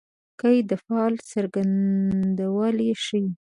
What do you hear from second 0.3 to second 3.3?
قید د فعل څرنګوالی ښيي.